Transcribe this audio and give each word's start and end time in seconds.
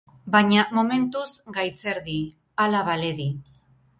Baina, 0.35 0.63
momentuz, 0.77 1.27
gaitzerdi, 1.59 2.17
hala 2.65 2.83
baledi. 2.91 3.31